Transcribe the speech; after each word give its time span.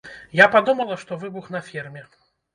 Я 0.39 0.47
падумала, 0.55 0.97
што 1.03 1.19
выбух 1.25 1.53
на 1.59 1.63
ферме. 1.69 2.05